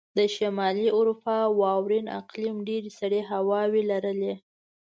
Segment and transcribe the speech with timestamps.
[0.17, 4.33] د شمالي اروپا واورین اقلیم ډېرې سړې هواوې لرلې.